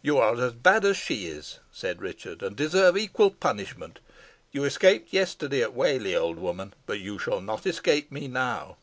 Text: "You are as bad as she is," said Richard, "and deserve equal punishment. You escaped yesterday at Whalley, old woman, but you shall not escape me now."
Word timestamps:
"You 0.00 0.18
are 0.18 0.40
as 0.40 0.52
bad 0.52 0.84
as 0.84 0.96
she 0.96 1.26
is," 1.26 1.58
said 1.72 2.00
Richard, 2.00 2.40
"and 2.40 2.54
deserve 2.54 2.96
equal 2.96 3.32
punishment. 3.32 3.98
You 4.52 4.62
escaped 4.62 5.12
yesterday 5.12 5.60
at 5.60 5.74
Whalley, 5.74 6.14
old 6.14 6.38
woman, 6.38 6.72
but 6.86 7.00
you 7.00 7.18
shall 7.18 7.40
not 7.40 7.66
escape 7.66 8.12
me 8.12 8.28
now." 8.28 8.76